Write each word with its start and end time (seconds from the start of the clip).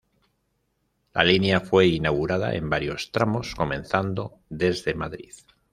La 1.13 1.23
línea 1.23 1.59
fue 1.59 1.85
inaugurada 1.85 2.55
en 2.55 2.71
varios 2.71 3.11
tramos, 3.11 3.53
comenzando 3.53 4.39
desde 4.49 4.95
Madrid. 4.95 5.31